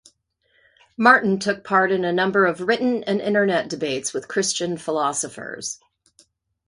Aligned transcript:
Martin 0.97 1.37
took 1.37 1.63
part 1.63 1.91
in 1.91 2.03
a 2.03 2.11
number 2.11 2.47
of 2.47 2.61
written 2.61 3.03
and 3.03 3.21
internet 3.21 3.69
debates 3.69 4.13
with 4.15 4.27
Christian 4.27 4.75
philosophers. 4.75 5.79